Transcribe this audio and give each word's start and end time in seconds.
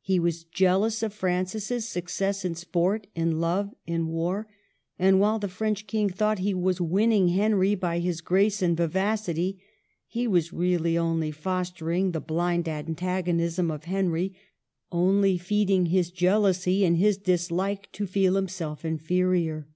He 0.00 0.18
was 0.18 0.44
jealous 0.44 1.02
of 1.02 1.12
Francis's 1.12 1.86
success 1.86 2.42
in 2.42 2.54
sport, 2.54 3.06
in 3.14 3.38
love, 3.38 3.74
in 3.86 4.06
war; 4.06 4.48
and 4.98 5.20
while 5.20 5.38
the 5.38 5.46
French 5.46 5.86
King 5.86 6.08
thought 6.08 6.38
he 6.38 6.54
was 6.54 6.80
winning 6.80 7.28
Henry 7.28 7.74
by 7.74 7.98
his 7.98 8.22
grace 8.22 8.62
and 8.62 8.78
his 8.78 8.86
vivacity, 8.86 9.60
he 10.06 10.26
was 10.26 10.54
really 10.54 10.96
only 10.96 11.30
fostering 11.30 12.12
the 12.12 12.18
blind 12.22 12.66
antagonism 12.66 13.70
of 13.70 13.84
Henry, 13.84 14.34
only 14.90 15.36
feeding 15.36 15.84
his 15.84 16.10
jealousy, 16.10 16.82
and 16.82 16.96
his 16.96 17.18
dislike 17.18 17.92
to 17.92 18.06
feel 18.06 18.38
him 18.38 18.48
self 18.48 18.86
inferior. 18.86 19.68